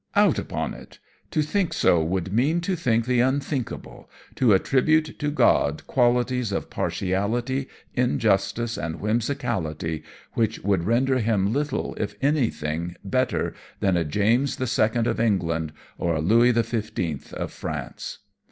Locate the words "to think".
1.29-1.73, 2.61-3.05